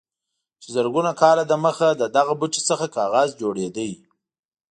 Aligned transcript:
چې 0.61 0.67
زرګونه 0.75 1.11
کاله 1.21 1.43
دمخه 1.51 1.89
له 2.01 2.07
دغه 2.17 2.33
بوټي 2.39 2.61
څخه 2.69 2.85
کاغذ 2.97 3.29
جوړېده. 3.41 3.87